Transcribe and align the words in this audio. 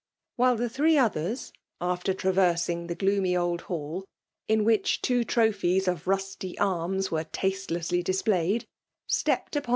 while 0.35 0.55
the 0.55 0.67
three 0.67 0.97
others, 0.97 1.53
after 1.79 2.11
traiversing 2.11 2.87
the 2.87 2.95
gloomy 2.95 3.37
old 3.37 3.61
hall> 3.69 4.03
in 4.47 4.63
which 4.65 4.99
two 5.03 5.23
trophies 5.23 5.85
bf 5.85 6.05
rostyi 6.07 6.55
arms 6.59 7.11
were 7.11 7.25
tastelessly 7.25 8.01
displayed^ 8.03 8.63
stuped 9.05 9.55
upon 9.55 9.61
883 9.61 9.61
FBKAU 9.61 9.61
IKNUlNATIDir. 9.61 9.69